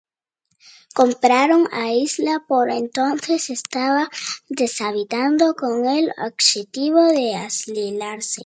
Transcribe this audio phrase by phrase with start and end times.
[0.95, 4.09] Compraron la isla que por entonces estaba
[4.49, 8.39] deshabitada con el objetivo de aislarse.